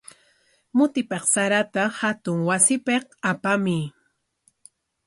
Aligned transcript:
Mutipaq 0.77 1.23
sarata 1.33 1.83
hatun 1.99 2.39
wasipik 2.47 3.05
apamuy. 3.31 3.81